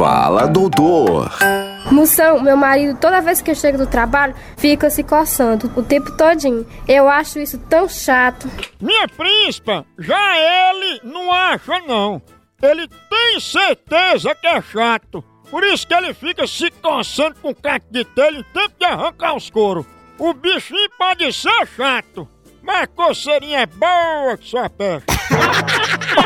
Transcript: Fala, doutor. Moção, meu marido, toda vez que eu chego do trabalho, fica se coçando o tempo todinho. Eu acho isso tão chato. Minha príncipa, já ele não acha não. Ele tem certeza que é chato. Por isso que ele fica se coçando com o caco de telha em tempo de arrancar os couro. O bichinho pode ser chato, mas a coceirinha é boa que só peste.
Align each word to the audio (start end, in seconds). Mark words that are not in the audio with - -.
Fala, 0.00 0.46
doutor. 0.46 1.30
Moção, 1.92 2.40
meu 2.40 2.56
marido, 2.56 2.98
toda 2.98 3.20
vez 3.20 3.42
que 3.42 3.50
eu 3.50 3.54
chego 3.54 3.76
do 3.76 3.86
trabalho, 3.86 4.34
fica 4.56 4.88
se 4.88 5.04
coçando 5.04 5.70
o 5.76 5.82
tempo 5.82 6.10
todinho. 6.12 6.66
Eu 6.88 7.06
acho 7.06 7.38
isso 7.38 7.58
tão 7.68 7.86
chato. 7.86 8.48
Minha 8.80 9.06
príncipa, 9.08 9.84
já 9.98 10.38
ele 10.38 11.02
não 11.04 11.30
acha 11.30 11.80
não. 11.80 12.22
Ele 12.62 12.88
tem 12.88 13.40
certeza 13.40 14.34
que 14.34 14.46
é 14.46 14.62
chato. 14.62 15.22
Por 15.50 15.62
isso 15.64 15.86
que 15.86 15.92
ele 15.92 16.14
fica 16.14 16.46
se 16.46 16.70
coçando 16.70 17.34
com 17.34 17.50
o 17.50 17.54
caco 17.54 17.84
de 17.90 18.02
telha 18.02 18.38
em 18.38 18.42
tempo 18.54 18.74
de 18.78 18.86
arrancar 18.86 19.36
os 19.36 19.50
couro. 19.50 19.84
O 20.18 20.32
bichinho 20.32 20.88
pode 20.96 21.30
ser 21.30 21.66
chato, 21.76 22.26
mas 22.62 22.84
a 22.84 22.86
coceirinha 22.86 23.58
é 23.58 23.66
boa 23.66 24.38
que 24.38 24.48
só 24.48 24.66
peste. 24.66 25.04